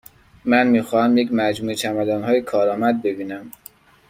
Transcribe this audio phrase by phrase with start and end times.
[0.45, 3.51] من می خواهم یک مجموعه چمدانهای کارآمد ببینم.